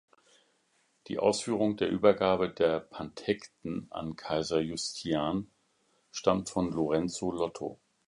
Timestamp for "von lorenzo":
6.49-7.29